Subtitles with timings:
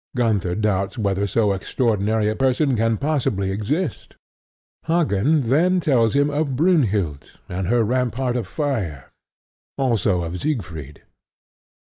[0.17, 4.15] Gunther doubts whether so extraordinary a person can possibly exist.
[4.87, 9.11] Hagen then tells him of Brynhild and her rampart of fire;
[9.77, 11.03] also of Siegfried.